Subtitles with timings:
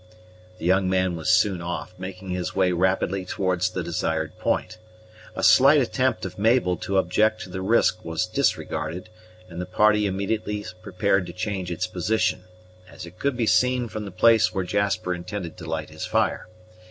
[0.57, 4.79] The young man was soon off, making his way rapidly towards the desired point.
[5.35, 9.09] A slight attempt of Mabel to object to the risk was disregarded,
[9.47, 12.45] and the party immediately prepared to change its position,
[12.89, 16.47] as it could be seen from the place where Jasper intended to light his fire.